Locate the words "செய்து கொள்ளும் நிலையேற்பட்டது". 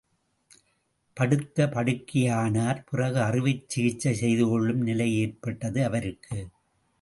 4.13-5.83